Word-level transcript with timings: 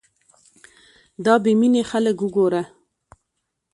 دا 1.25 1.33
بې 1.43 1.51
مينې 1.59 1.81
خلک 1.91 2.17
وګوره 2.21 2.63